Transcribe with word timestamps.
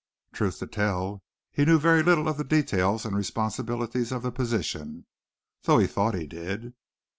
Truth 0.33 0.57
to 0.57 0.65
tell 0.65 1.21
he 1.51 1.63
knew 1.63 1.77
very 1.77 2.01
little 2.01 2.27
of 2.27 2.37
the 2.39 2.43
details 2.43 3.05
and 3.05 3.15
responsibilities 3.15 4.11
of 4.11 4.23
the 4.23 4.31
position, 4.31 5.05
though 5.61 5.77
he 5.77 5.85
thought 5.85 6.15
he 6.15 6.25
did. 6.25 6.73